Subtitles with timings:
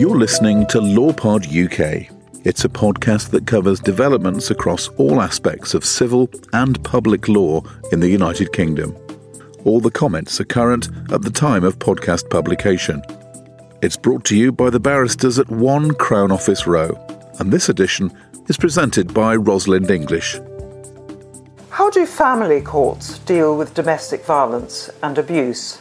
[0.00, 2.08] You're listening to LawPod UK.
[2.46, 7.60] It's a podcast that covers developments across all aspects of civil and public law
[7.92, 8.96] in the United Kingdom.
[9.66, 13.02] All the comments are current at the time of podcast publication.
[13.82, 16.98] It's brought to you by the barristers at 1 Crown Office Row,
[17.38, 18.10] and this edition
[18.48, 20.40] is presented by Rosalind English.
[21.68, 25.78] How do family courts deal with domestic violence and abuse?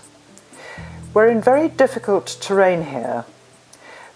[1.13, 3.23] We're in very difficult terrain here.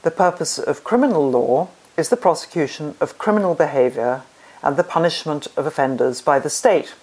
[0.03, 4.23] The purpose of criminal law is the prosecution of criminal behaviour
[4.61, 6.93] and the punishment of offenders by the state.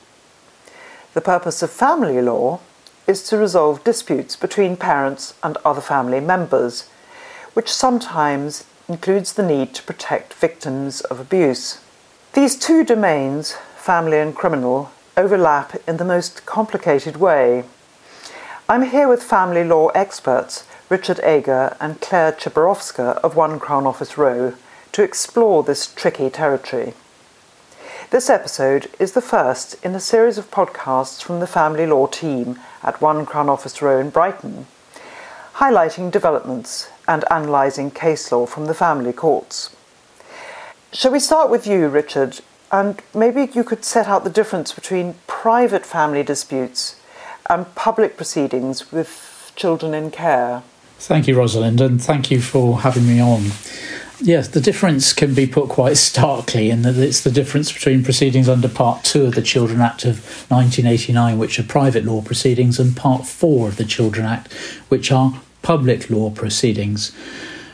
[1.15, 2.61] The purpose of family law
[3.07, 6.91] is to resolve disputes between parents and other family members,
[7.55, 11.81] which sometimes includes the need to protect victims of abuse.
[12.35, 17.65] These two domains, family and criminal, overlap in the most complicated way.
[18.69, 24.19] I'm here with family law experts Richard Ager and Claire Chiborowska of One Crown Office
[24.19, 24.55] Row
[24.91, 26.95] to explore this tricky territory.
[28.11, 32.59] This episode is the first in a series of podcasts from the family law team
[32.83, 34.67] at One Crown Office Row in Brighton,
[35.55, 39.77] highlighting developments and analysing case law from the family courts.
[40.93, 42.41] Shall we start with you, Richard?
[42.73, 47.01] And maybe you could set out the difference between private family disputes
[47.49, 50.65] and public proceedings with children in care.
[51.01, 53.53] Thank you, Rosalind, and thank you for having me on.
[54.21, 58.51] Yes, the difference can be put quite starkly in that it's the difference between proceedings
[58.51, 60.19] under Part 2 of the Children Act of
[60.51, 64.53] 1989, which are private law proceedings, and Part 4 of the Children Act,
[64.91, 67.13] which are public law proceedings.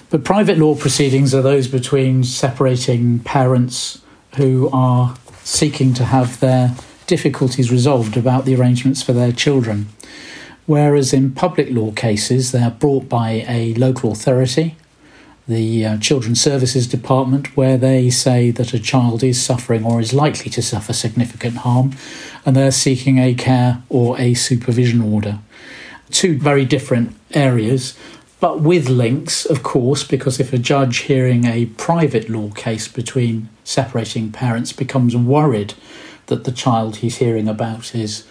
[0.08, 4.00] But private law proceedings are those between separating parents
[4.36, 6.77] who are seeking to have their
[7.08, 9.88] difficulties resolved about the arrangements for their children.
[10.67, 14.77] Whereas in public law cases, they are brought by a local authority
[15.48, 20.12] the uh, Children's Services Department, where they say that a child is suffering or is
[20.12, 21.93] likely to suffer significant harm,
[22.44, 25.38] and they're seeking a care or a supervision order.
[26.10, 27.97] Two very different areas,
[28.41, 33.48] but with links, of course, because if a judge hearing a private law case between
[33.65, 35.75] separating parents becomes worried
[36.27, 38.27] that the child he's hearing about is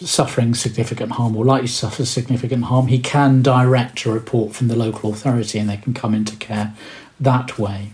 [0.00, 4.68] suffering significant harm or likely to suffer significant harm, he can direct a report from
[4.68, 6.74] the local authority and they can come into care
[7.20, 7.92] that way.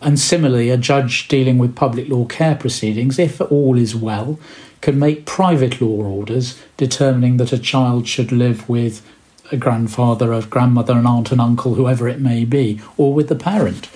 [0.00, 4.38] And similarly, a judge dealing with public law care proceedings, if all is well,
[4.80, 9.06] can make private law orders determining that a child should live with
[9.50, 13.34] a grandfather, a grandmother, an aunt, an uncle, whoever it may be, or with the
[13.34, 13.88] parent,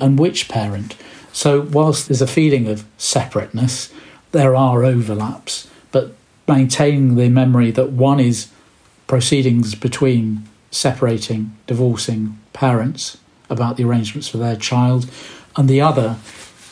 [0.00, 0.96] and which parent.
[1.32, 3.92] So, whilst there's a feeling of separateness,
[4.32, 5.68] there are overlaps,
[6.48, 8.50] maintaining the memory that one is
[9.06, 13.18] proceedings between separating, divorcing parents
[13.50, 15.08] about the arrangements for their child,
[15.56, 16.16] and the other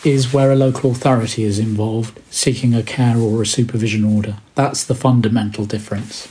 [0.04, 4.38] is where a local authority is involved seeking a care or a supervision order.
[4.54, 6.28] That's the fundamental difference.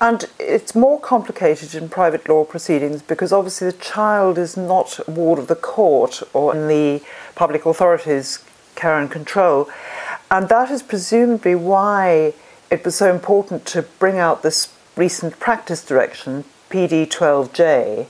[0.00, 5.38] And it's more complicated in private law proceedings because obviously the child is not ward
[5.38, 7.02] of the court or in the
[7.34, 8.42] public authorities'
[8.74, 9.68] care and control.
[10.34, 12.34] And that is presumably why
[12.68, 18.06] it was so important to bring out this recent practice direction, PD 12J,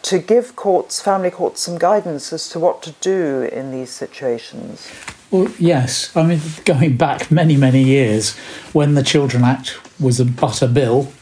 [0.00, 4.90] to give courts, family courts, some guidance as to what to do in these situations.
[5.30, 6.16] Well, yes.
[6.16, 8.34] I mean, going back many, many years,
[8.72, 11.12] when the Children Act was a but a bill,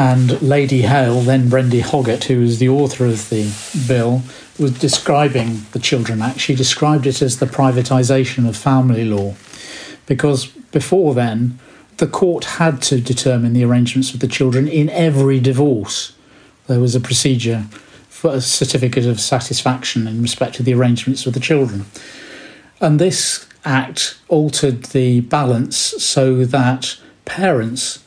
[0.00, 3.52] and Lady Hale, then Brenda Hoggett, who was the author of the
[3.86, 4.22] bill,
[4.58, 9.34] was describing the Children Act, she described it as the privatisation of family law.
[10.06, 11.58] Because before then,
[11.98, 16.14] the court had to determine the arrangements of the children in every divorce.
[16.66, 17.66] There was a procedure
[18.08, 21.84] for a certificate of satisfaction in respect to the arrangements of the children.
[22.80, 26.96] And this act altered the balance so that
[27.26, 28.02] parents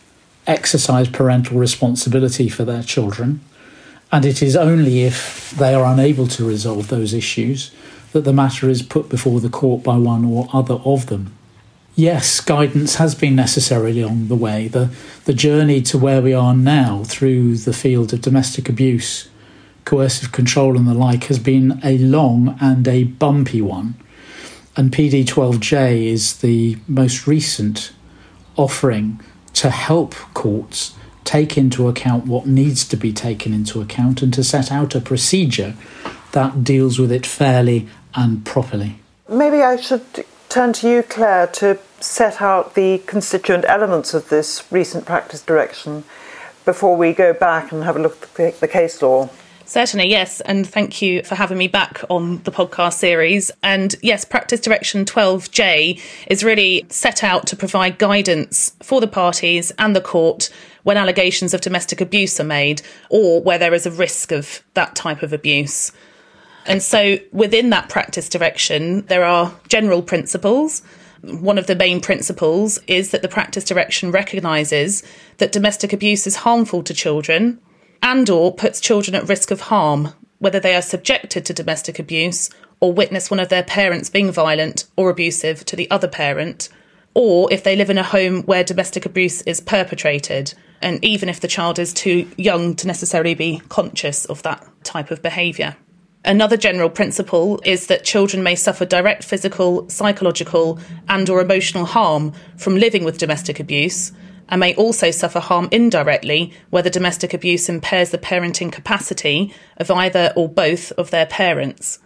[0.48, 3.40] exercise parental responsibility for their children
[4.14, 7.72] and it is only if they are unable to resolve those issues
[8.12, 11.36] that the matter is put before the court by one or other of them.
[11.96, 14.68] Yes, guidance has been necessary along the way.
[14.68, 14.92] The,
[15.26, 19.30] the journey to where we are now through the field of domestic abuse,
[19.84, 23.96] coercive control, and the like has been a long and a bumpy one.
[24.78, 27.92] And PD 12J is the most recent
[28.58, 29.20] offering
[29.54, 34.44] to help courts take into account what needs to be taken into account and to
[34.44, 35.76] set out a procedure
[36.32, 39.00] that deals with it fairly and properly.
[39.30, 44.66] Maybe I should turn to you, Claire, to set out the constituent elements of this
[44.72, 46.04] recent practice direction
[46.66, 49.30] before we go back and have a look at the case law.
[49.74, 50.40] Certainly, yes.
[50.42, 53.50] And thank you for having me back on the podcast series.
[53.64, 59.72] And yes, Practice Direction 12J is really set out to provide guidance for the parties
[59.80, 60.52] and the court
[60.84, 64.96] when allegations of domestic abuse are made or where there is a risk of that
[64.96, 65.92] type of abuse.
[66.68, 70.84] And so within that practice direction, there are general principles.
[71.24, 75.02] One of the main principles is that the practice direction recognises
[75.40, 77.60] that domestic abuse is harmful to children
[78.04, 82.50] and or puts children at risk of harm, whether they are subjected to domestic abuse
[82.82, 86.68] or witness one of their parents being violent or abusive to the other parent,
[87.14, 91.40] or if they live in a home where domestic abuse is perpetrated, and even if
[91.40, 95.78] the child is too young to necessarily be conscious of that type of behaviour.
[96.26, 100.78] Another general principle is that children may suffer direct physical, psychological,
[101.08, 104.12] and or emotional harm from living with domestic abuse,
[104.50, 110.34] and may also suffer harm indirectly whether domestic abuse impairs the parenting capacity of either
[110.36, 112.00] or both of their parents.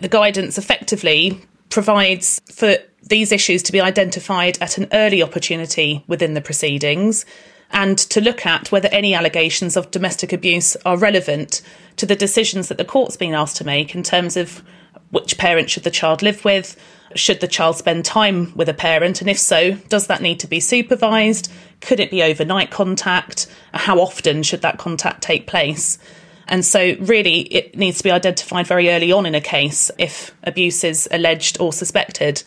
[0.00, 6.34] The guidance effectively provides for these issues to be identified at an early opportunity within
[6.34, 7.24] the proceedings
[7.72, 11.62] and to look at whether any allegations of domestic abuse are relevant
[11.96, 14.62] to the decisions that the court's been asked to make in terms of
[15.10, 16.76] which parent should the child live with,
[17.14, 19.20] should the child spend time with a parent?
[19.20, 21.50] And if so, does that need to be supervised?
[21.80, 23.46] Could it be overnight contact?
[23.74, 25.98] How often should that contact take place?
[26.46, 30.34] And so, really, it needs to be identified very early on in a case if
[30.42, 32.42] abuse is alleged or suspected.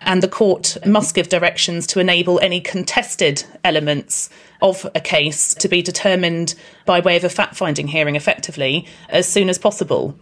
[0.00, 4.30] And the court must give directions to enable any contested elements
[4.62, 6.54] of a case to be determined
[6.86, 10.16] by way of a fact finding hearing effectively as soon as possible.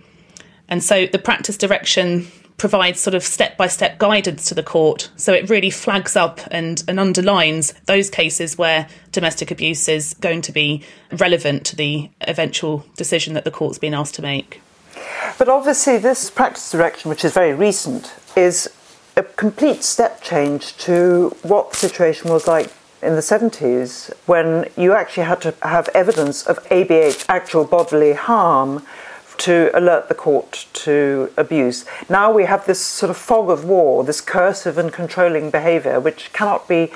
[0.68, 2.26] And so the practice direction
[2.56, 5.10] provides sort of step by step guidance to the court.
[5.16, 10.42] So it really flags up and, and underlines those cases where domestic abuse is going
[10.42, 10.82] to be
[11.12, 14.60] relevant to the eventual decision that the court's been asked to make.
[15.38, 18.70] But obviously, this practice direction, which is very recent, is
[19.16, 22.72] a complete step change to what the situation was like
[23.02, 28.84] in the 70s when you actually had to have evidence of ABH, actual bodily harm,
[29.38, 31.84] to alert the court to abuse.
[32.08, 36.32] Now we have this sort of fog of war, this coercive and controlling behaviour, which
[36.32, 36.92] cannot be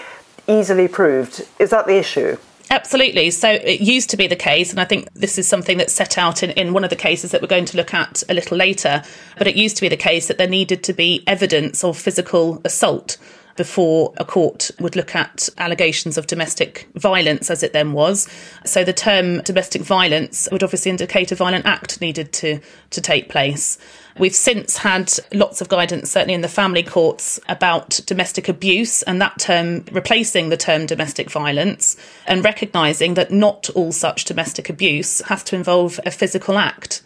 [0.47, 1.47] easily proved.
[1.59, 2.37] Is that the issue?
[2.71, 3.31] Absolutely.
[3.33, 6.17] So it used to be the case, and I think this is something that's set
[6.17, 8.57] out in, in one of the cases that we're going to look at a little
[8.57, 9.03] later.
[9.37, 12.61] But it used to be the case that there needed to be evidence of physical
[12.65, 13.17] assault
[13.61, 18.27] before a court would look at allegations of domestic violence, as it then was.
[18.65, 22.59] So the term domestic violence would obviously indicate a violent act needed to,
[22.89, 23.77] to take place.
[24.19, 29.21] We've since had lots of guidance, certainly in the family courts, about domestic abuse and
[29.21, 35.21] that term replacing the term domestic violence and recognising that not all such domestic abuse
[35.27, 37.03] has to involve a physical act.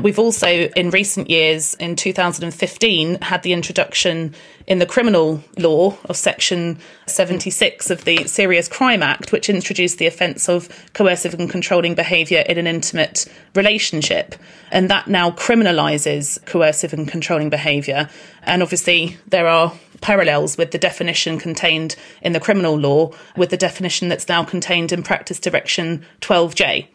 [0.00, 4.34] We've also, in recent years, in 2015, had the introduction
[4.66, 10.06] in the criminal law of Section 76 of the Serious Crime Act, which introduced the
[10.06, 14.34] offence of coercive and controlling behaviour in an intimate relationship.
[14.70, 18.10] And that now criminalises coercive and controlling behaviour.
[18.42, 19.72] And obviously, there are
[20.02, 24.92] parallels with the definition contained in the criminal law with the definition that's now contained
[24.92, 26.88] in Practice Direction 12J.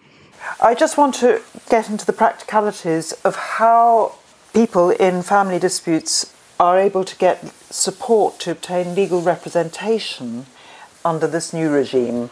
[0.59, 4.15] I just want to get into the practicalities of how
[4.53, 10.45] people in family disputes are able to get support to obtain legal representation
[11.03, 12.29] under this new regime.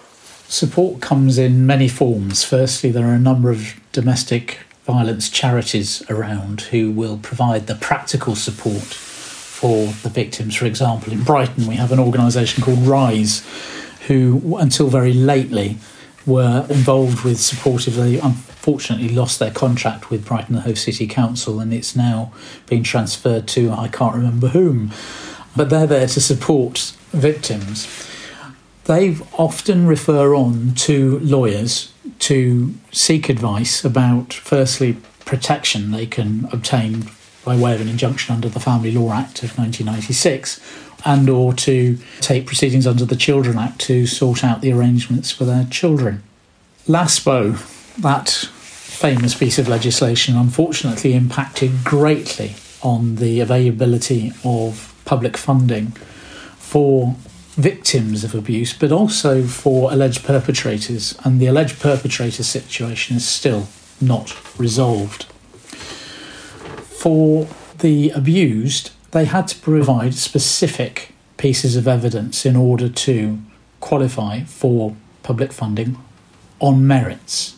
[0.47, 2.43] Support comes in many forms.
[2.43, 8.35] Firstly, there are a number of domestic violence charities around who will provide the practical
[8.35, 10.55] support for the victims.
[10.55, 13.45] For example, in Brighton, we have an organisation called RISE,
[14.07, 15.77] who until very lately
[16.29, 17.95] were involved with supportive.
[17.95, 22.31] They unfortunately lost their contract with Brighton and Hove City Council, and it's now
[22.67, 24.91] been transferred to I can't remember whom.
[25.55, 28.07] But they're there to support victims.
[28.85, 37.09] They often refer on to lawyers to seek advice about, firstly, protection they can obtain
[37.45, 40.59] by way of an injunction under the Family Law Act of 1996
[41.05, 45.45] and or to take proceedings under the Children Act to sort out the arrangements for
[45.45, 46.23] their children.
[46.87, 55.87] LASPO, that famous piece of legislation, unfortunately impacted greatly on the availability of public funding
[56.57, 57.15] for
[57.55, 63.67] victims of abuse, but also for alleged perpetrators, and the alleged perpetrator situation is still
[63.99, 65.23] not resolved.
[66.99, 67.47] For
[67.79, 73.39] the abused, they had to provide specific pieces of evidence in order to
[73.79, 75.97] qualify for public funding
[76.59, 77.55] on merits.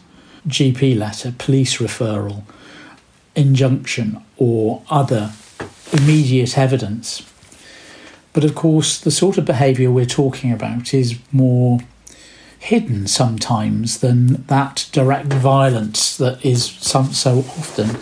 [0.47, 2.43] GP letter, police referral,
[3.35, 5.33] injunction, or other
[5.93, 7.21] immediate evidence.
[8.33, 11.79] But of course, the sort of behaviour we're talking about is more
[12.59, 17.97] hidden sometimes than that direct violence that is some, so often.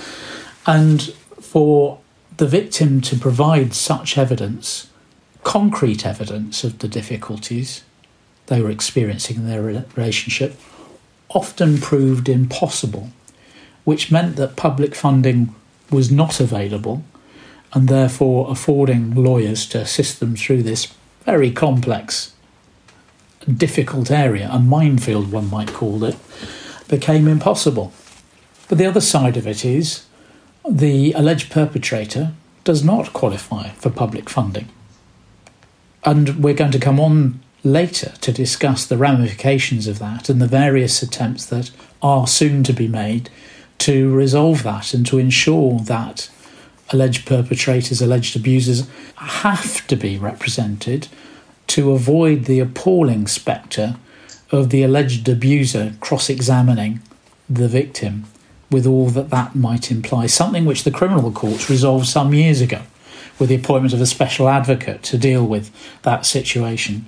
[0.65, 1.01] And
[1.41, 1.99] for
[2.39, 4.88] the victim to provide such evidence,
[5.43, 7.84] concrete evidence of the difficulties
[8.48, 10.55] they were experiencing in their relationship,
[11.27, 13.10] often proved impossible,
[13.84, 15.53] which meant that public funding
[15.91, 17.03] was not available
[17.74, 20.88] and therefore affording lawyers to assist them through this
[21.25, 22.31] very complex,
[23.58, 26.15] difficult area, a minefield one might call it,
[26.88, 27.91] became impossible.
[28.69, 30.05] But the other side of it is
[30.69, 32.33] the alleged perpetrator
[32.63, 34.67] does not qualify for public funding.
[36.03, 40.47] And we're going to come on later to discuss the ramifications of that and the
[40.47, 41.71] various attempts that
[42.01, 43.29] are soon to be made
[43.79, 46.29] to resolve that and to ensure that
[46.91, 51.07] alleged perpetrators, alleged abusers have to be represented
[51.67, 53.95] to avoid the appalling spectre
[54.51, 56.99] of the alleged abuser cross examining
[57.49, 58.25] the victim
[58.71, 62.81] with all that that might imply, something which the criminal courts resolved some years ago
[63.39, 65.71] with the appointment of a special advocate to deal with
[66.03, 67.05] that situation.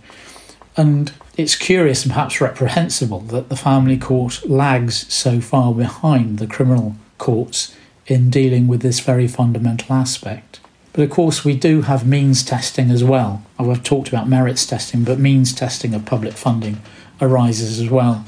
[0.77, 6.47] And it's curious and perhaps reprehensible that the family court lags so far behind the
[6.47, 7.75] criminal courts
[8.07, 10.59] in dealing with this very fundamental aspect.
[10.93, 13.43] But of course, we do have means testing as well.
[13.57, 16.81] Oh, I've talked about merits testing, but means testing of public funding
[17.21, 18.25] arises as well.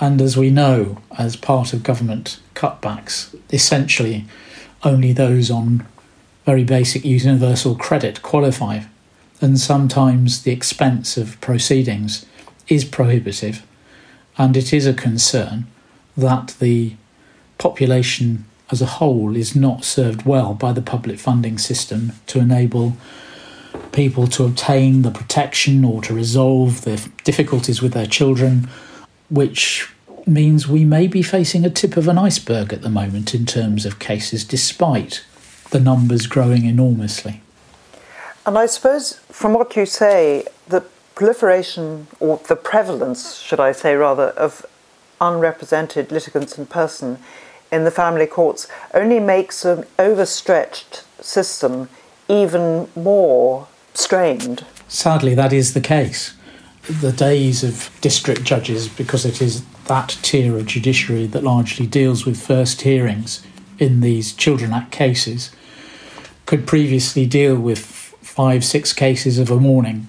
[0.00, 4.26] And as we know, as part of government cutbacks, essentially
[4.84, 5.86] only those on
[6.44, 8.80] very basic universal credit qualify.
[9.40, 12.26] And sometimes the expense of proceedings
[12.68, 13.66] is prohibitive.
[14.36, 15.66] And it is a concern
[16.16, 16.94] that the
[17.56, 22.96] population as a whole is not served well by the public funding system to enable
[23.92, 28.68] people to obtain the protection or to resolve the difficulties with their children,
[29.30, 29.90] which
[30.30, 33.84] means we may be facing a tip of an iceberg at the moment in terms
[33.84, 35.24] of cases, despite
[35.70, 37.42] the numbers growing enormously.
[38.46, 40.82] And I suppose, from what you say, the
[41.14, 44.64] proliferation, or the prevalence, should I say rather, of
[45.20, 47.18] unrepresented litigants in person
[47.70, 51.88] in the family courts only makes an overstretched system
[52.28, 54.64] even more strained.
[54.88, 56.34] Sadly, that is the case.
[56.88, 62.24] The days of district judges, because it is that tier of judiciary that largely deals
[62.24, 63.44] with first hearings
[63.78, 65.50] in these Children Act cases,
[66.46, 70.06] could previously deal with five, six cases of a morning.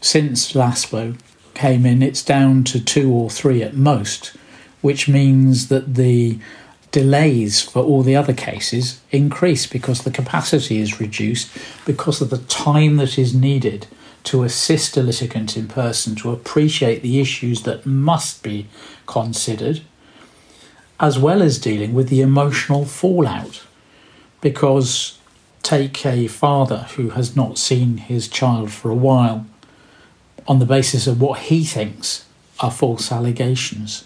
[0.00, 1.18] Since LASPO
[1.54, 4.36] came in, it's down to two or three at most,
[4.80, 6.38] which means that the
[6.90, 11.50] delays for all the other cases increase because the capacity is reduced
[11.84, 13.86] because of the time that is needed
[14.24, 18.66] to assist a litigant in person to appreciate the issues that must be
[19.06, 19.82] considered,
[20.98, 23.62] as well as dealing with the emotional fallout.
[24.40, 25.18] Because
[25.62, 29.46] take a father who has not seen his child for a while
[30.46, 32.26] on the basis of what he thinks
[32.60, 34.04] are false allegations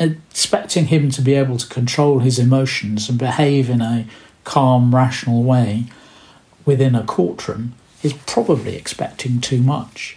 [0.00, 4.06] expecting him to be able to control his emotions and behave in a
[4.44, 5.84] calm, rational way
[6.64, 10.16] within a courtroom is probably expecting too much.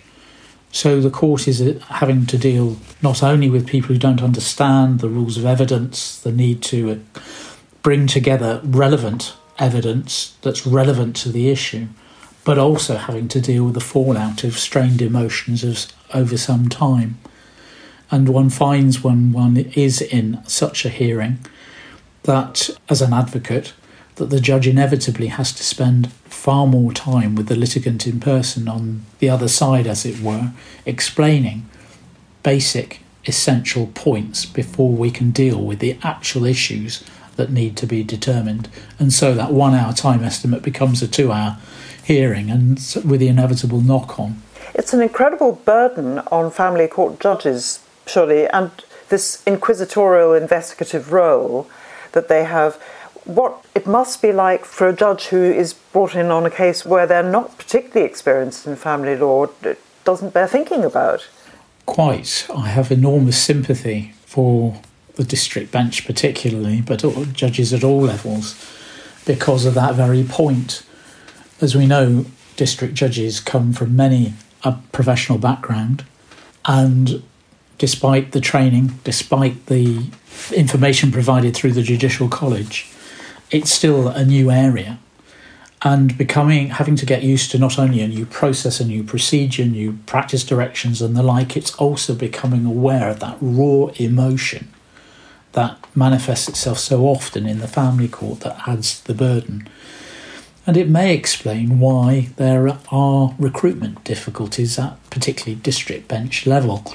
[0.71, 5.09] So the court is having to deal not only with people who don't understand the
[5.09, 7.21] rules of evidence, the need to uh,
[7.83, 11.87] bring together relevant evidence that's relevant to the issue,
[12.43, 17.19] but also having to deal with the fallout of strained emotions over some time
[18.13, 21.39] and one finds when one is in such a hearing
[22.23, 23.73] that as an advocate
[24.15, 26.11] that the judge inevitably has to spend
[26.43, 30.51] far more time with the litigant in person on the other side as it were
[30.85, 31.65] explaining
[32.43, 37.01] basic essential points before we can deal with the actual issues
[37.37, 38.67] that need to be determined.
[38.99, 41.57] And so that 1 hour time estimate becomes a 2 hour
[42.03, 42.77] hearing and
[43.09, 44.41] with the inevitable knock on
[44.75, 48.71] it's an incredible burden on family court judges surely, and
[49.09, 51.69] this inquisitorial investigative role
[52.13, 52.77] that they have,
[53.25, 56.85] what it must be like for a judge who is brought in on a case
[56.85, 59.47] where they're not particularly experienced in family law
[60.03, 61.27] doesn't bear thinking about.
[61.85, 62.47] Quite.
[62.53, 64.81] I have enormous sympathy for
[65.15, 67.03] the district bench, particularly, but
[67.33, 68.55] judges at all levels,
[69.25, 70.83] because of that very point.
[71.61, 72.25] As we know,
[72.55, 76.05] district judges come from many a professional background,
[76.65, 77.21] and
[77.77, 80.05] despite the training, despite the
[80.53, 82.89] information provided through the Judicial College,
[83.53, 84.99] it's still a new area.
[85.83, 89.65] And becoming having to get used to not only a new process, a new procedure,
[89.65, 94.69] new practice directions, and the like, it's also becoming aware of that raw emotion
[95.51, 99.69] that manifests itself so often in the family court that adds the burden.
[100.65, 106.85] And it may explain why there are recruitment difficulties at particularly district bench level.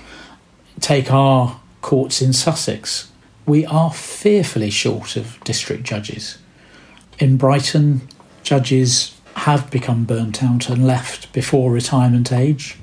[0.80, 3.12] Take our courts in Sussex.
[3.46, 6.38] We are fearfully short of district judges.
[7.18, 8.02] In Brighton,
[8.44, 12.76] judges have become burnt out and left before retirement age,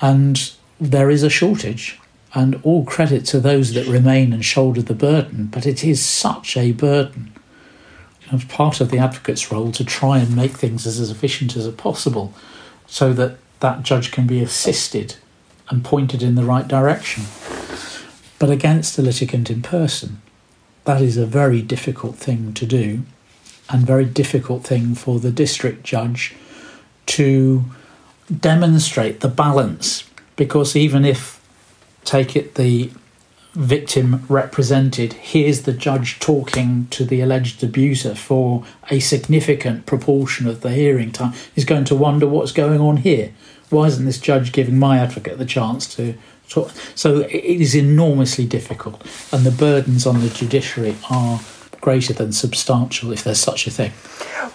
[0.00, 1.98] and there is a shortage
[2.34, 6.56] and all credit to those that remain and shoulder the burden, but it is such
[6.56, 7.32] a burden.
[8.30, 12.34] It's part of the advocate's role to try and make things as, efficient as possible
[12.86, 15.16] so that that judge can be assisted
[15.68, 17.24] and pointed in the right direction.
[18.38, 20.22] But against a litigant in person,
[20.84, 23.02] that is a very difficult thing to do
[23.70, 26.34] and very difficult thing for the district judge
[27.06, 27.64] to
[28.40, 31.40] demonstrate the balance because even if
[32.04, 32.90] take it the
[33.54, 40.60] victim represented, here's the judge talking to the alleged abuser for a significant proportion of
[40.60, 43.32] the hearing time, is going to wonder what's going on here.
[43.68, 46.14] Why isn't this judge giving my advocate the chance to
[46.48, 46.70] talk?
[46.94, 51.40] So it is enormously difficult, and the burdens on the judiciary are
[51.80, 53.92] greater than substantial, if there's such a thing.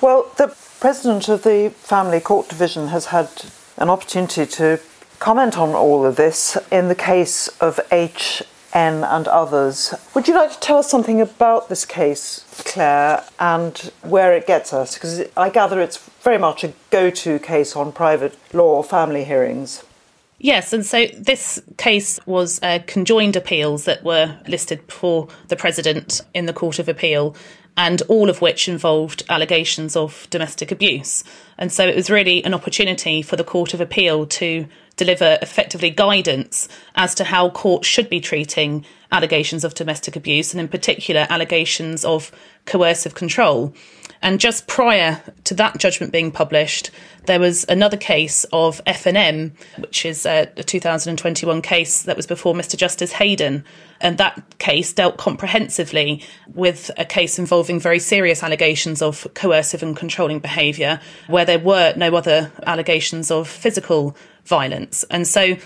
[0.01, 3.29] Well, the president of the Family Court Division has had
[3.77, 4.79] an opportunity to
[5.19, 9.93] comment on all of this in the case of HN and others.
[10.13, 14.73] Would you like to tell us something about this case, Claire, and where it gets
[14.73, 14.95] us?
[14.95, 19.83] Because I gather it's very much a go to case on private law family hearings.
[20.43, 26.19] Yes, and so this case was uh, conjoined appeals that were listed before the President
[26.33, 27.33] in the Court of Appeal,
[27.77, 31.23] and all of which involved allegations of domestic abuse.
[31.57, 35.89] And so it was really an opportunity for the Court of Appeal to deliver effectively
[35.89, 41.25] guidance as to how courts should be treating allegations of domestic abuse and, in particular,
[41.29, 42.33] allegations of
[42.65, 43.73] coercive control.
[44.23, 46.91] And just prior to that judgment being published,
[47.25, 52.77] there was another case of FNM, which is a 2021 case that was before Mr.
[52.77, 53.65] Justice Hayden.
[53.99, 59.95] And that case dealt comprehensively with a case involving very serious allegations of coercive and
[59.95, 65.03] controlling behaviour, where there were no other allegations of physical violence.
[65.11, 65.57] And so,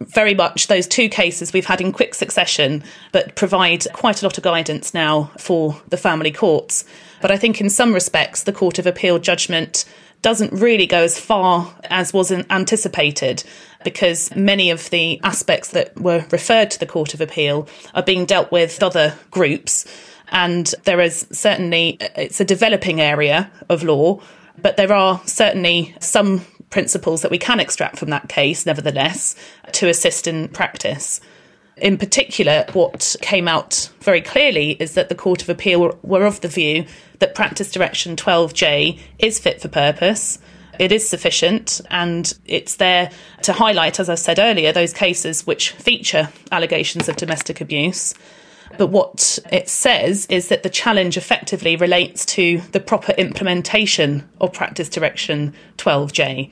[0.00, 4.38] very much those two cases we've had in quick succession, but provide quite a lot
[4.38, 6.84] of guidance now for the family courts.
[7.20, 9.84] But I think in some respects, the Court of Appeal judgment
[10.22, 13.44] doesn't really go as far as was anticipated
[13.84, 18.24] because many of the aspects that were referred to the Court of Appeal are being
[18.24, 19.86] dealt with other groups.
[20.30, 24.20] And there is certainly, it's a developing area of law,
[24.60, 29.36] but there are certainly some principles that we can extract from that case, nevertheless,
[29.72, 31.20] to assist in practice.
[31.80, 36.40] In particular, what came out very clearly is that the Court of Appeal were of
[36.40, 36.86] the view
[37.18, 40.38] that Practice Direction 12J is fit for purpose.
[40.78, 43.10] It is sufficient and it's there
[43.42, 48.14] to highlight, as I said earlier, those cases which feature allegations of domestic abuse.
[48.76, 54.52] But what it says is that the challenge effectively relates to the proper implementation of
[54.52, 56.50] Practice Direction 12J.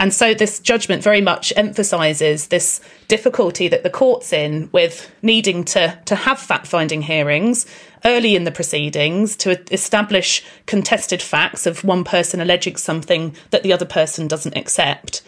[0.00, 5.62] And so this judgment very much emphasises this difficulty that the court's in with needing
[5.66, 7.66] to, to have fact finding hearings
[8.06, 13.74] early in the proceedings to establish contested facts of one person alleging something that the
[13.74, 15.20] other person doesn't accept.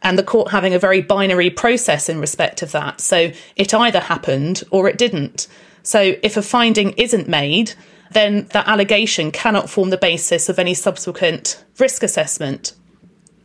[0.00, 3.00] And the court having a very binary process in respect of that.
[3.00, 5.48] So it either happened or it didn't.
[5.82, 7.72] So if a finding isn't made,
[8.12, 12.74] then that allegation cannot form the basis of any subsequent risk assessment.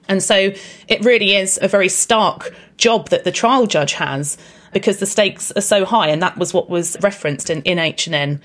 [0.08, 0.52] And so
[0.88, 4.38] it really is a very stark job that the trial judge has
[4.74, 8.42] because the stakes are so high, and that was what was referenced in, in H&N.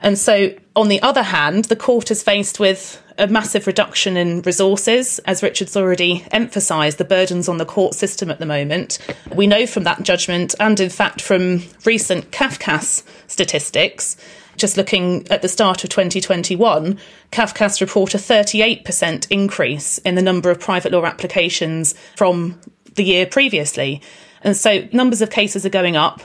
[0.00, 4.42] And so, on the other hand, the court is faced with a massive reduction in
[4.42, 5.18] resources.
[5.20, 8.98] As Richard's already emphasised, the burdens on the court system at the moment.
[9.34, 14.16] We know from that judgment, and in fact from recent CAFCASS statistics,
[14.58, 16.98] just looking at the start of 2021,
[17.32, 22.60] CAFCASS report a 38% increase in the number of private law applications from
[22.94, 24.02] the year previously.
[24.42, 26.22] And so numbers of cases are going up,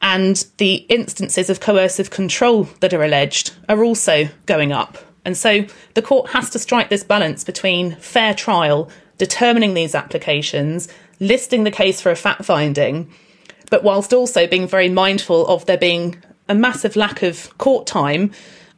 [0.00, 4.98] and the instances of coercive control that are alleged are also going up.
[5.24, 5.64] And so
[5.94, 10.88] the court has to strike this balance between fair trial, determining these applications,
[11.20, 13.12] listing the case for a fact finding,
[13.70, 18.32] but whilst also being very mindful of there being a massive lack of court time,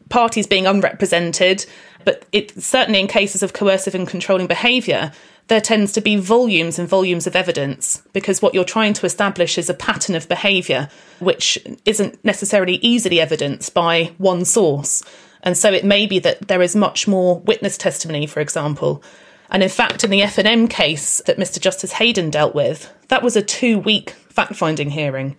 [0.09, 1.67] parties being unrepresented,
[2.05, 5.13] but it certainly in cases of coercive and controlling behaviour,
[5.49, 9.59] there tends to be volumes and volumes of evidence because what you're trying to establish
[9.59, 15.03] is a pattern of behaviour which isn't necessarily easily evidenced by one source.
[15.43, 19.03] And so it may be that there is much more witness testimony, for example.
[19.51, 23.37] And in fact, in the F&M case that Mr Justice Hayden dealt with, that was
[23.37, 25.37] a two-week fact-finding hearing.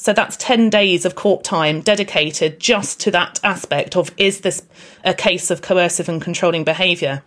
[0.00, 4.62] So that's 10 days of court time dedicated just to that aspect of is this
[5.04, 7.24] a case of coercive and controlling behaviour?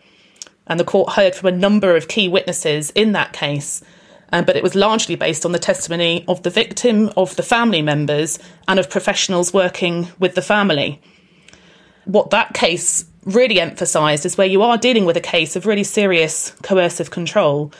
[0.67, 3.83] And the court heard from a number of key witnesses in that case,
[4.31, 7.81] uh, but it was largely based on the testimony of the victim, of the family
[7.81, 11.01] members, and of professionals working with the family.
[12.05, 15.83] What that case really emphasised is where you are dealing with a case of really
[15.83, 17.73] serious coercive control,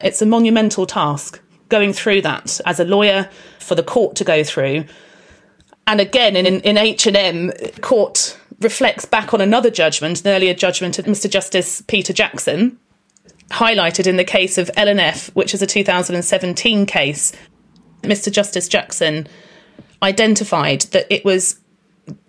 [0.00, 3.28] it's a monumental task going through that as a lawyer
[3.58, 4.84] for the court to go through.
[5.86, 7.50] And again, in, in H&M,
[7.80, 12.78] court reflects back on another judgment, an earlier judgment of Mr Justice Peter Jackson,
[13.50, 17.32] highlighted in the case of L&F, which is a 2017 case.
[18.02, 19.26] Mr Justice Jackson
[20.02, 21.58] identified that it was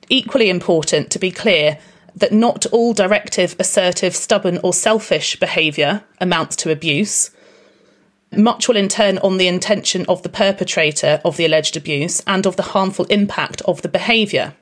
[0.10, 1.78] equally important to be clear
[2.16, 7.32] that not all directive, assertive, stubborn, or selfish behaviour amounts to abuse.
[8.36, 12.46] Much will in turn on the intention of the perpetrator of the alleged abuse and
[12.46, 14.54] of the harmful impact of the behaviour.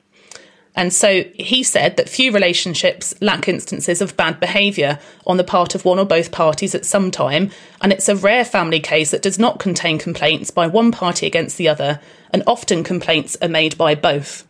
[0.74, 5.74] And so he said that few relationships lack instances of bad behaviour on the part
[5.74, 7.50] of one or both parties at some time,
[7.82, 11.58] and it's a rare family case that does not contain complaints by one party against
[11.58, 12.00] the other,
[12.32, 14.47] and often complaints are made by both.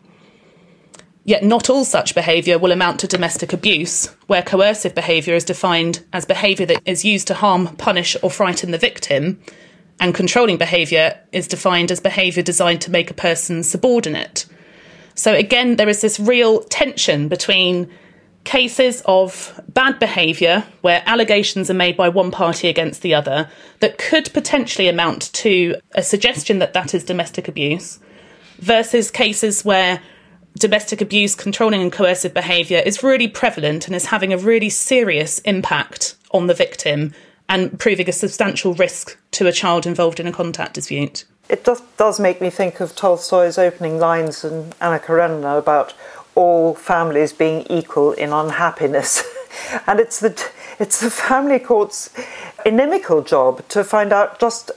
[1.29, 6.03] Yet not all such behaviour will amount to domestic abuse, where coercive behaviour is defined
[6.11, 9.39] as behaviour that is used to harm, punish, or frighten the victim,
[10.01, 14.47] and controlling behaviour is defined as behaviour designed to make a person subordinate.
[15.17, 17.91] So again, there is this real tension between
[18.45, 23.99] cases of bad behaviour where allegations are made by one party against the other that
[23.99, 27.99] could potentially amount to a suggestion that that is domestic abuse
[28.61, 30.01] versus cases where
[30.57, 35.39] domestic abuse, controlling and coercive behaviour is really prevalent and is having a really serious
[35.41, 37.13] impact on the victim
[37.49, 41.25] and proving a substantial risk to a child involved in a contact dispute.
[41.49, 45.95] It does, does make me think of Tolstoy's opening lines in Anna Karenina about
[46.35, 49.25] all families being equal in unhappiness.
[49.87, 52.11] and it's the, it's the family court's
[52.67, 54.71] inimical job to find out just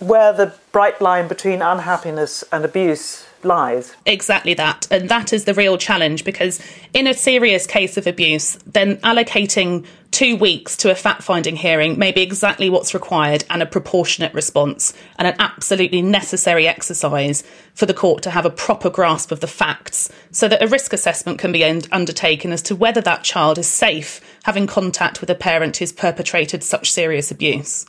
[0.00, 3.94] where the bright line between unhappiness and abuse lies.
[4.04, 4.86] Exactly that.
[4.90, 6.60] And that is the real challenge because
[6.92, 11.98] in a serious case of abuse, then allocating two weeks to a fact finding hearing
[11.98, 17.42] may be exactly what's required and a proportionate response and an absolutely necessary exercise
[17.74, 20.92] for the court to have a proper grasp of the facts so that a risk
[20.92, 25.34] assessment can be undertaken as to whether that child is safe having contact with a
[25.34, 27.84] parent who's perpetrated such serious abuse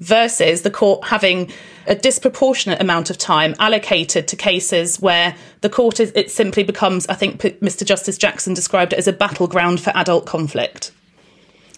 [0.00, 1.52] versus the court having
[1.86, 7.06] a disproportionate amount of time allocated to cases where the court is, it simply becomes,
[7.06, 7.84] I think Mr.
[7.84, 10.92] Justice Jackson described it as a battleground for adult conflict.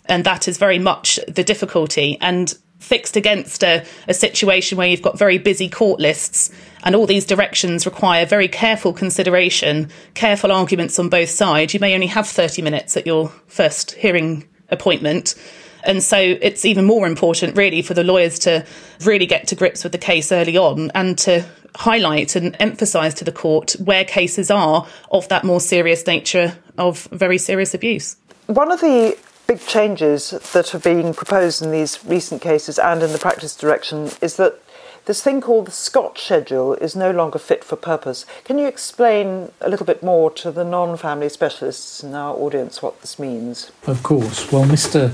[0.06, 2.18] And that is very much the difficulty.
[2.20, 6.50] And fixed against a, a situation where you've got very busy court lists
[6.82, 11.94] and all these directions require very careful consideration, careful arguments on both sides, you may
[11.94, 15.36] only have 30 minutes at your first hearing appointment
[15.84, 18.64] and so it's even more important, really, for the lawyers to
[19.04, 23.24] really get to grips with the case early on and to highlight and emphasise to
[23.24, 28.16] the court where cases are of that more serious nature of very serious abuse.
[28.46, 29.16] One of the
[29.46, 34.10] big changes that are being proposed in these recent cases and in the practice direction
[34.20, 34.58] is that
[35.04, 38.24] this thing called the Scott schedule is no longer fit for purpose.
[38.44, 42.82] Can you explain a little bit more to the non family specialists in our audience
[42.82, 43.72] what this means?
[43.86, 44.52] Of course.
[44.52, 45.12] Well, Mr.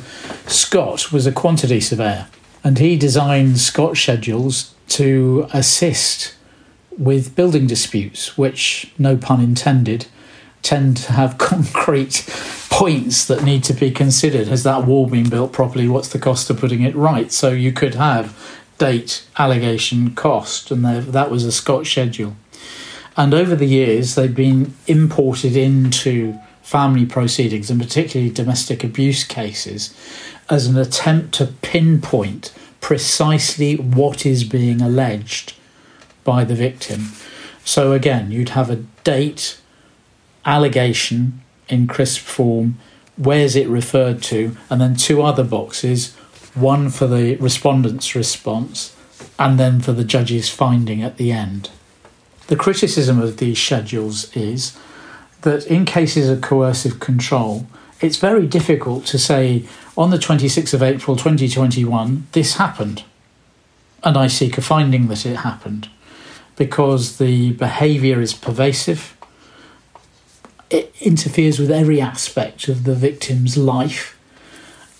[0.48, 2.28] Scott was a quantity surveyor
[2.62, 6.34] and he designed Scott schedules to assist
[6.98, 10.06] with building disputes, which, no pun intended,
[10.62, 12.26] tend to have concrete
[12.68, 14.48] points that need to be considered.
[14.48, 15.88] Has that wall been built properly?
[15.88, 17.32] What's the cost of putting it right?
[17.32, 18.36] So you could have
[18.78, 22.36] date, allegation, cost, and that was a Scott schedule.
[23.16, 29.94] And over the years, they've been imported into family proceedings, and particularly domestic abuse cases,
[30.48, 35.54] as an attempt to pinpoint precisely what is being alleged
[36.24, 37.08] by the victim.
[37.64, 39.58] So, again, you'd have a date,
[40.44, 42.78] allegation in crisp form,
[43.16, 46.16] where's it referred to, and then two other boxes
[46.54, 48.94] one for the respondent's response
[49.38, 51.70] and then for the judge's finding at the end.
[52.48, 54.76] The criticism of these schedules is
[55.42, 57.66] that in cases of coercive control,
[58.00, 59.64] it's very difficult to say
[59.96, 63.04] on the 26th of April 2021, this happened,
[64.02, 65.88] and I seek a finding that it happened,
[66.56, 69.16] because the behaviour is pervasive,
[70.70, 74.17] it interferes with every aspect of the victim's life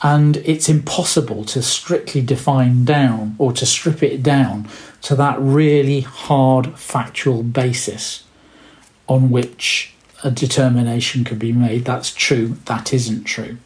[0.02, 4.68] and it's impossible to strictly define down or to strip it down
[5.02, 8.24] to that really hard factual basis
[9.08, 13.56] on which a determination could be made that's true, that isn't true.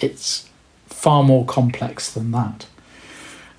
[0.00, 0.48] It's
[0.86, 2.66] far more complex than that.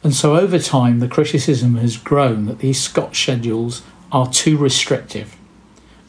[0.04, 5.36] And so over time, the criticism has grown that these Scott schedules are too restrictive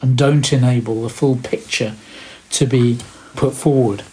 [0.01, 1.95] and don't enable the full picture
[2.51, 2.99] to be
[3.35, 4.03] put forward.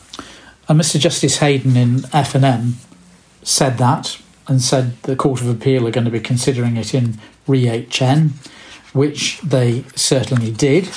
[0.69, 0.99] And Mr.
[0.99, 2.77] Justice Hayden in F&M
[3.43, 7.19] said that and said the Court of Appeal are going to be considering it in
[7.49, 8.31] ReHN,
[8.93, 10.89] which they certainly did.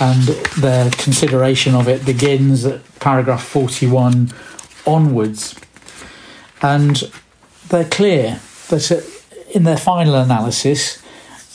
[0.00, 0.24] And
[0.58, 4.32] their consideration of it begins at paragraph 41
[4.86, 5.58] onwards.
[6.62, 7.10] And
[7.68, 9.00] they're clear that uh,
[9.52, 11.02] in their final analysis,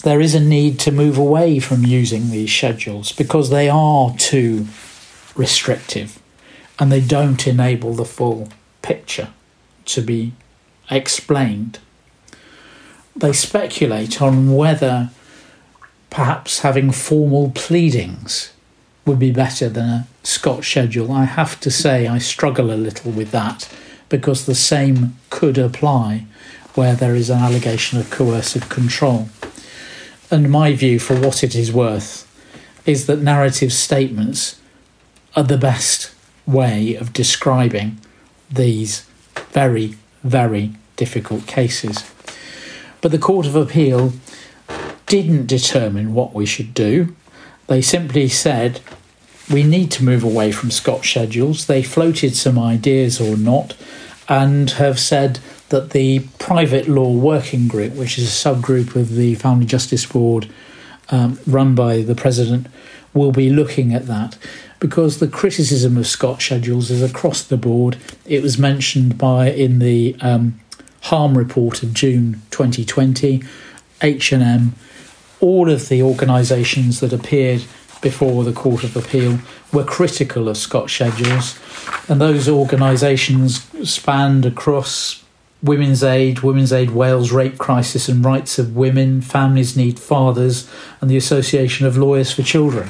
[0.01, 4.67] there is a need to move away from using these schedules because they are too
[5.35, 6.19] restrictive
[6.79, 8.49] and they don't enable the full
[8.81, 9.29] picture
[9.85, 10.33] to be
[10.89, 11.79] explained.
[13.15, 15.11] They speculate on whether
[16.09, 18.53] perhaps having formal pleadings
[19.05, 21.11] would be better than a Scott schedule.
[21.11, 23.69] I have to say, I struggle a little with that
[24.09, 26.25] because the same could apply
[26.75, 29.29] where there is an allegation of coercive control.
[30.31, 32.29] And my view, for what it is worth,
[32.85, 34.59] is that narrative statements
[35.35, 36.12] are the best
[36.45, 37.99] way of describing
[38.51, 39.05] these
[39.51, 42.09] very, very difficult cases.
[43.01, 44.13] But the Court of Appeal
[45.07, 47.15] didn't determine what we should do.
[47.67, 48.81] They simply said
[49.51, 51.67] we need to move away from Scott schedules.
[51.67, 53.75] They floated some ideas or not
[54.29, 59.35] and have said that the private law working group, which is a subgroup of the
[59.35, 60.49] Family Justice Board
[61.09, 62.67] um, run by the President,
[63.13, 64.37] will be looking at that
[64.83, 67.95] because the criticism of Scott schedules is across the board.
[68.25, 70.59] It was mentioned by in the um,
[71.03, 73.41] harm report of June 2020,
[74.01, 74.75] H&M,
[75.39, 77.63] all of the organisations that appeared
[78.01, 79.39] before the Court of Appeal
[79.71, 81.57] were critical of Scott schedules,
[82.09, 85.23] and those organisations spanned across
[85.61, 90.69] Women's Aid, Women's Aid Wales, Rape Crisis and Rights of Women, Families Need Fathers,
[90.99, 92.89] and the Association of Lawyers for Children.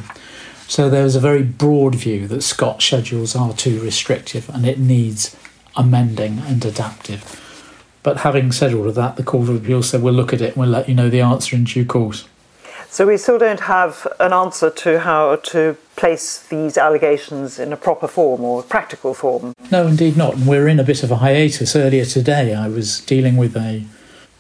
[0.68, 4.80] So there was a very broad view that Scott schedules are too restrictive and it
[4.80, 5.36] needs
[5.76, 7.40] amending and adaptive.
[8.02, 10.54] But having said all of that, the Court of Appeal said we'll look at it
[10.54, 12.28] and we'll let you know the answer in due course.
[12.90, 17.78] So we still don't have an answer to how to place these allegations in a
[17.78, 19.54] proper form or practical form.
[19.72, 20.36] No, indeed not.
[20.36, 21.76] And we're in a bit of a hiatus.
[21.76, 23.84] Earlier today, I was dealing with a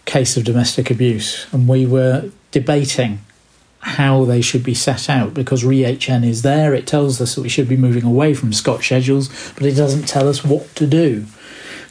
[0.05, 3.21] case of domestic abuse, and we were debating
[3.83, 6.73] how they should be set out because ReHN is there.
[6.73, 10.07] It tells us that we should be moving away from Scott schedules, but it doesn't
[10.07, 11.25] tell us what to do.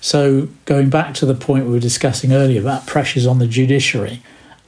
[0.01, 4.23] So, going back to the point we were discussing earlier about pressures on the judiciary,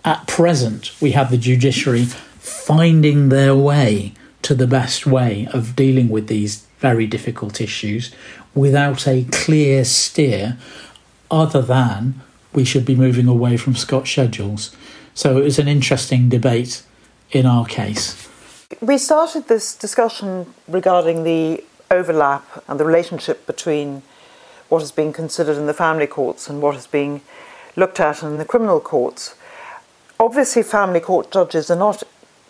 [0.04, 6.10] at present we have the judiciary finding their way to the best way of dealing
[6.10, 8.14] with these very difficult issues
[8.54, 10.58] without a clear steer
[11.30, 12.20] other than
[12.52, 14.76] we should be moving away from Scott schedules.
[15.14, 16.82] So it was an interesting debate
[17.30, 18.28] in our case.
[18.80, 24.02] We started this discussion regarding the overlap and the relationship between
[24.68, 27.20] what is being considered in the family courts and what is being
[27.76, 29.34] looked at in the criminal courts.
[30.18, 32.02] Obviously, family court judges are not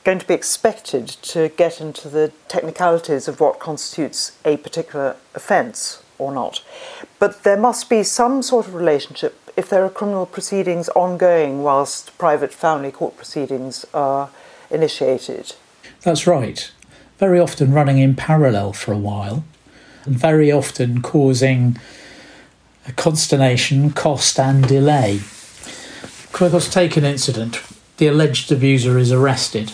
[0.05, 6.03] going to be expected to get into the technicalities of what constitutes a particular offence
[6.19, 6.63] or not.
[7.19, 12.17] But there must be some sort of relationship if there are criminal proceedings ongoing whilst
[12.19, 14.31] private family court proceedings are
[14.75, 15.55] initiated.
[16.03, 16.71] That's right.
[17.19, 19.45] Very often running in parallel for a while,
[20.05, 21.79] and very often causing
[22.97, 25.21] consternation, cost, and delay.
[26.39, 27.63] Let's take an incident.
[27.97, 29.73] The alleged abuser is arrested.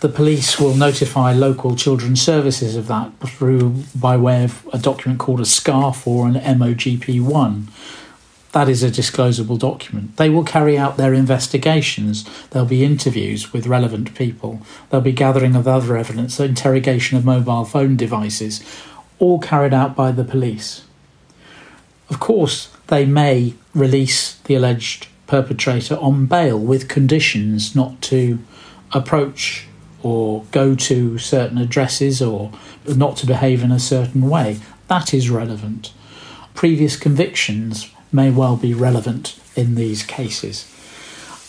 [0.00, 5.20] The police will notify local children's services of that through by way of a document
[5.20, 7.66] called a SCARF or an MOGP1
[8.52, 10.16] that is a disclosable document.
[10.16, 12.24] They will carry out their investigations.
[12.48, 14.62] There'll be interviews with relevant people.
[14.88, 18.64] There'll be gathering of other evidence, interrogation of mobile phone devices,
[19.18, 20.84] all carried out by the police.
[22.08, 28.40] Of course, they may release the alleged perpetrator on bail with conditions not to
[28.92, 29.68] approach
[30.02, 32.50] or go to certain addresses or
[32.84, 34.58] not to behave in a certain way.
[34.88, 35.92] That is relevant.
[36.54, 40.66] Previous convictions may well be relevant in these cases.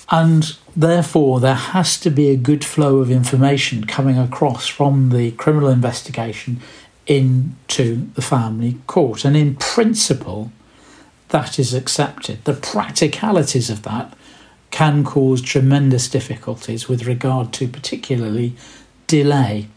[0.10, 5.32] And therefore, there has to be a good flow of information coming across from the
[5.32, 6.60] criminal investigation
[7.08, 9.24] into the family court.
[9.24, 10.52] And in principle,
[11.30, 12.44] that is accepted.
[12.44, 14.14] The practicalities of that
[14.70, 18.56] can cause tremendous difficulties with regard to particularly
[19.08, 19.68] delay.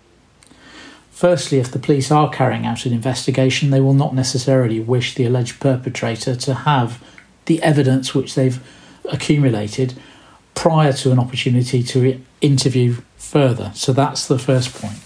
[1.15, 5.25] Firstly, if the police are carrying out an investigation, they will not necessarily wish the
[5.25, 7.01] alleged perpetrator to have
[7.45, 8.61] the evidence which they've
[9.05, 9.95] accumulated
[10.57, 13.71] prior to an opportunity to interview further.
[13.77, 14.99] So that's the first point.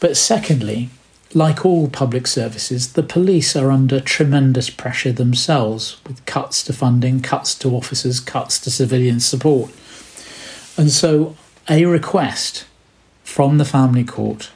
[0.00, 0.90] But secondly,
[1.32, 7.20] like all public services, the police are under tremendous pressure themselves with cuts to funding,
[7.20, 9.70] cuts to officers, cuts to civilian support.
[10.76, 11.36] And so,
[11.70, 12.66] a request
[13.22, 14.50] from the family court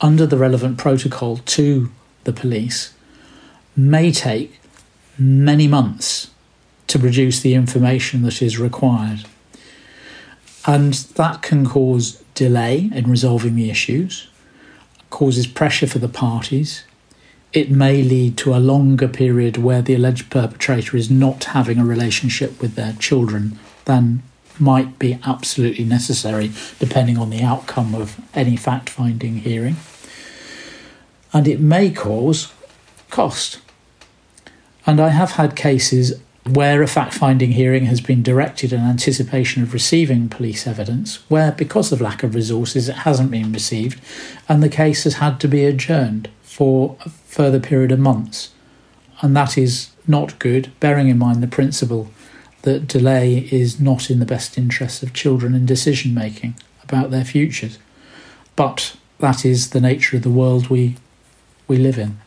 [0.00, 1.90] under the relevant protocol to
[2.24, 2.92] the police
[3.76, 4.60] may take
[5.18, 6.30] many months
[6.86, 9.24] to produce the information that is required.
[10.66, 14.28] And that can cause delay in resolving the issues
[15.10, 16.84] causes pressure for the parties.
[17.52, 21.84] It may lead to a longer period where the alleged perpetrator is not having a
[21.84, 24.22] relationship with their children than
[24.60, 29.76] might be absolutely necessary, depending on the outcome of any fact finding hearing.
[31.32, 32.52] And it may cause
[33.10, 33.60] cost.
[34.86, 39.62] And I have had cases where a fact finding hearing has been directed in anticipation
[39.62, 44.00] of receiving police evidence, where because of lack of resources it hasn't been received,
[44.48, 48.50] and the case has had to be adjourned for a further period of months.
[49.20, 52.10] And that is not good, bearing in mind the principle
[52.66, 57.24] that delay is not in the best interests of children in decision making about their
[57.24, 57.78] futures.
[58.56, 60.96] But that is the nature of the world we,
[61.68, 62.18] we live in.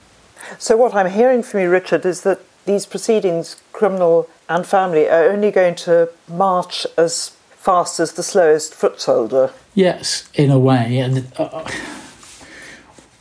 [0.57, 5.25] So, what I'm hearing from you, Richard, is that these proceedings, criminal and family, are
[5.25, 9.51] only going to march as fast as the slowest foot soldier.
[9.75, 10.99] Yes, in a way.
[10.99, 11.69] And uh,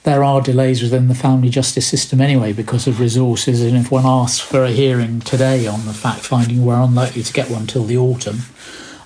[0.09, 3.61] there are delays within the family justice system anyway because of resources.
[3.61, 7.33] And if one asks for a hearing today on the fact finding, we're unlikely to
[7.33, 8.38] get one till the autumn.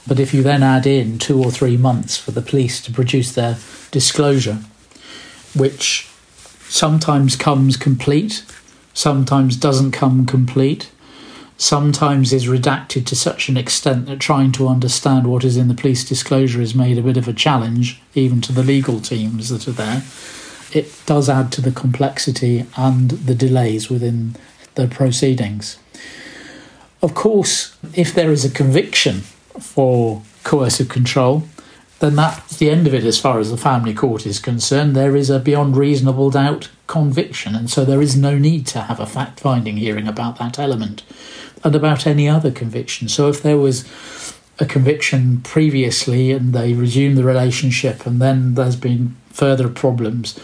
[0.06, 3.32] But if you then add in two or three months for the police to produce
[3.32, 3.58] their
[3.90, 4.60] disclosure,
[5.56, 6.08] which
[6.68, 8.44] sometimes comes complete
[8.94, 10.92] sometimes doesn't come complete,
[11.56, 15.74] sometimes is redacted to such an extent that trying to understand what is in the
[15.74, 19.66] police disclosure is made a bit of a challenge, even to the legal teams that
[19.66, 20.02] are there.
[20.72, 24.36] It does add to the complexity and the delays within
[24.74, 25.78] the proceedings.
[27.02, 29.20] Of course, if there is a conviction
[29.60, 31.44] for coercive control,
[31.98, 34.96] then that's the end of it as far as the family court is concerned.
[34.96, 38.98] There is a beyond reasonable doubt conviction, and so there is no need to have
[38.98, 41.04] a fact finding hearing about that element
[41.62, 43.08] and about any other conviction.
[43.08, 43.84] So if there was
[44.58, 50.38] a conviction previously and they resume the relationship and then there's been further problems,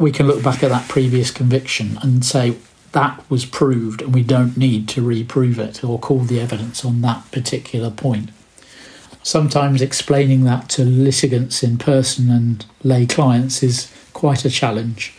[0.00, 2.56] we can look back at that previous conviction and say
[2.92, 7.00] that was proved and we don't need to reprove it or call the evidence on
[7.02, 8.30] that particular point
[9.22, 15.14] sometimes explaining that to litigants in person and lay clients is quite a challenge.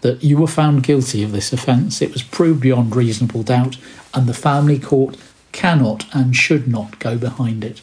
[0.00, 3.76] That you were found guilty of this offence, it was proved beyond reasonable doubt,
[4.12, 5.16] and the family court
[5.52, 7.80] cannot and should not go behind it.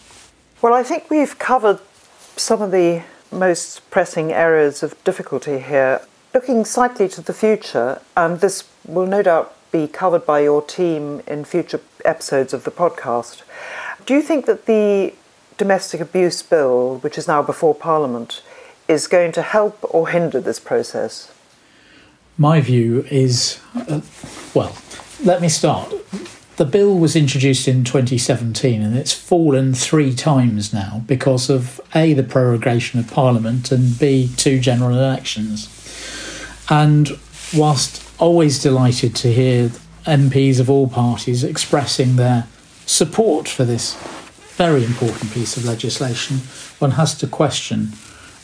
[0.62, 1.79] Well, I think we've covered
[2.35, 6.01] some of the most pressing areas of difficulty here.
[6.31, 11.21] Looking slightly to the future, and this will no doubt be covered by your team
[11.25, 13.41] in future episodes of the podcast.
[14.05, 15.13] Do you think that the
[15.57, 18.43] domestic abuse bill, which is now before Parliament,
[18.87, 21.31] is going to help or hinder this process?
[22.37, 24.01] My view is uh,
[24.53, 24.77] well,
[25.23, 25.93] let me start.
[26.57, 32.13] The bill was introduced in 2017 and it's fallen three times now because of A,
[32.13, 35.78] the prorogation of Parliament, and B, two general elections.
[36.70, 37.17] And
[37.53, 39.70] whilst always delighted to hear
[40.05, 42.47] MPs of all parties expressing their
[42.86, 43.95] support for this
[44.55, 46.38] very important piece of legislation,
[46.80, 47.93] one has to question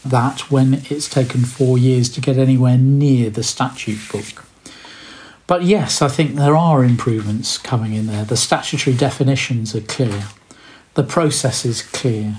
[0.04, 4.46] that when it's taken four years to get anywhere near the statute book.
[5.48, 8.26] But yes, I think there are improvements coming in there.
[8.26, 10.24] The statutory definitions are clear,
[10.96, 12.38] the process is clear,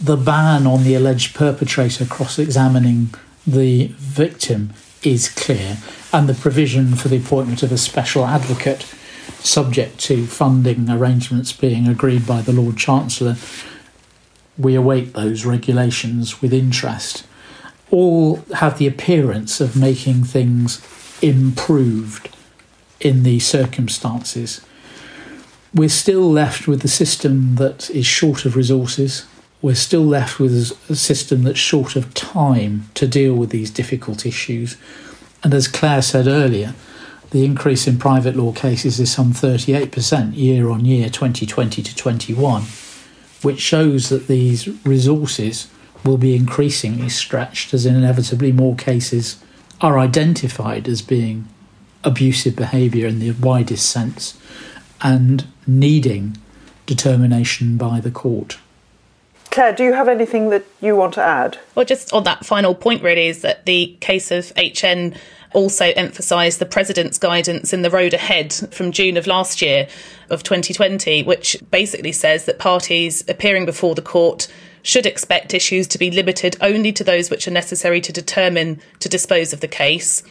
[0.00, 3.14] the ban on the alleged perpetrator cross examining
[3.46, 4.72] the victim
[5.02, 5.78] is clear,
[6.12, 8.86] and the provision for the appointment of a special advocate
[9.38, 13.36] subject to funding arrangements being agreed by the Lord Chancellor,
[14.58, 17.26] we await those regulations with interest.
[17.90, 20.80] All have the appearance of making things
[21.22, 22.34] improved
[23.00, 24.60] in these circumstances.
[25.74, 29.26] We're still left with a system that is short of resources.
[29.62, 30.52] We're still left with
[30.88, 34.76] a system that's short of time to deal with these difficult issues.
[35.42, 36.74] And as Claire said earlier,
[37.30, 42.62] the increase in private law cases is some 38% year on year, 2020 to 21,
[43.42, 45.68] which shows that these resources
[46.04, 49.42] will be increasingly stretched as inevitably more cases
[49.80, 51.46] are identified as being
[52.02, 54.38] abusive behaviour in the widest sense
[55.02, 56.36] and needing
[56.86, 58.58] determination by the court.
[59.50, 61.58] Claire, do you have anything that you want to add?
[61.74, 65.16] Well, just on that final point, really, is that the case of HN
[65.52, 69.88] also emphasised the President's guidance in the road ahead from June of last year,
[70.28, 74.46] of 2020, which basically says that parties appearing before the court
[74.82, 79.08] should expect issues to be limited only to those which are necessary to determine to
[79.08, 80.22] dispose of the case,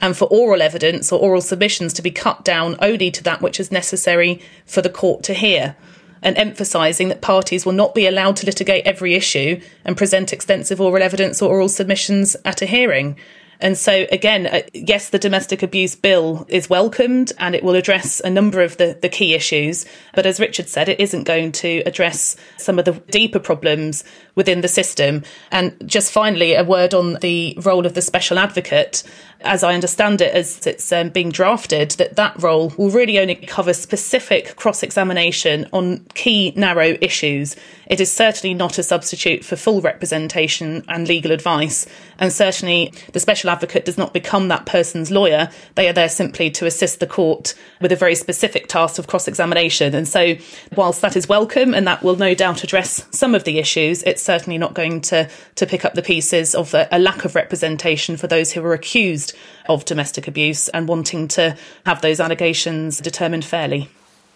[0.00, 3.58] and for oral evidence or oral submissions to be cut down only to that which
[3.58, 5.74] is necessary for the court to hear.
[6.22, 10.80] And emphasising that parties will not be allowed to litigate every issue and present extensive
[10.80, 13.16] oral evidence or oral submissions at a hearing.
[13.60, 18.20] And so, again, uh, yes, the domestic abuse bill is welcomed and it will address
[18.20, 19.84] a number of the, the key issues.
[20.14, 24.04] But as Richard said, it isn't going to address some of the deeper problems
[24.36, 25.24] within the system.
[25.50, 29.02] And just finally, a word on the role of the special advocate
[29.42, 33.36] as I understand it, as it's um, being drafted, that that role will really only
[33.36, 37.54] cover specific cross examination on key narrow issues.
[37.86, 41.86] It is certainly not a substitute for full representation and legal advice.
[42.18, 45.50] And certainly the special advocate does not become that person's lawyer.
[45.76, 49.28] They are there simply to assist the court with a very specific task of cross
[49.28, 49.94] examination.
[49.94, 50.34] And so,
[50.74, 54.22] whilst that is welcome and that will no doubt address some of the issues, it's
[54.22, 58.16] certainly not going to, to pick up the pieces of a, a lack of representation
[58.16, 62.98] for those who are accused accused of domestic abuse and wanting to have those allegations
[63.00, 63.88] determined fairly.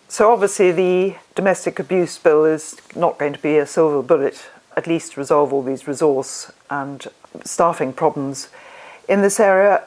[0.09, 4.87] So, obviously, the domestic abuse bill is not going to be a silver bullet, at
[4.87, 7.07] least resolve all these resource and
[7.45, 8.51] staffing problems
[9.09, 9.85] in this area.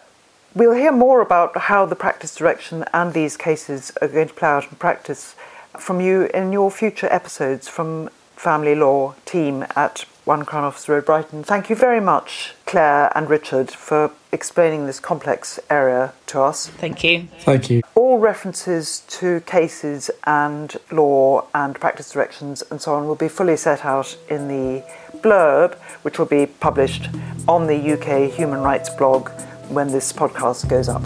[0.56, 4.50] We'll hear more about how the practice direction and these cases are going to play
[4.50, 5.36] out in practice
[5.78, 11.02] from you in your future episodes from Family Law team at one Crown Office Row,
[11.02, 11.44] Brighton.
[11.44, 16.68] Thank you very much, Claire and Richard, for explaining this complex area to us.
[16.68, 17.28] Thank you.
[17.42, 17.82] Thank you.
[17.94, 23.56] All references to cases and law and practice directions and so on will be fully
[23.56, 24.84] set out in the
[25.18, 27.08] blurb, which will be published
[27.48, 29.30] on the UK Human Rights blog
[29.70, 31.04] when this podcast goes up.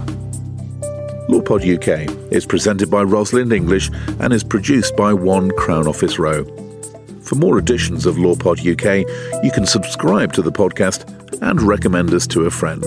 [1.30, 6.69] Lawpod UK is presented by Rosalind English and is produced by One Crown Office Row.
[7.30, 11.08] For more editions of LawPod UK, you can subscribe to the podcast
[11.44, 12.84] and recommend us to a friend.